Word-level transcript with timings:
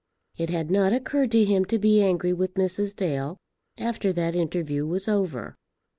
It 0.35 0.49
had 0.49 0.71
not 0.71 0.93
occurred 0.93 1.31
to 1.33 1.45
him 1.45 1.63
to 1.65 1.77
be 1.77 2.01
angry 2.01 2.33
with 2.33 2.55
Mrs. 2.55 2.95
Dale 2.95 3.37
after 3.77 4.11
that 4.11 4.33
interview 4.33 4.83
was 4.87 5.07
over. 5.07 5.53